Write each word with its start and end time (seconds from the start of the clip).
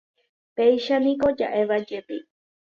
Péichaniko 0.55 1.27
ja'évajepi 1.37 2.17